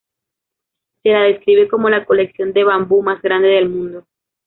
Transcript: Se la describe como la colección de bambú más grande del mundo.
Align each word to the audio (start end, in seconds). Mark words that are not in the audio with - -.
Se 1.03 1.09
la 1.11 1.21
describe 1.25 1.67
como 1.67 1.87
la 1.87 2.03
colección 2.07 2.53
de 2.53 2.63
bambú 2.63 3.03
más 3.03 3.21
grande 3.21 3.49
del 3.49 3.69
mundo. 3.69 4.05